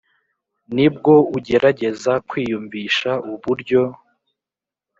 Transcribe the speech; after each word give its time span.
ni 0.75 0.87
bwo 0.93 1.13
ugerageza 1.37 2.13
kwiyumvisha 2.29 3.11
uburyo 3.31 3.81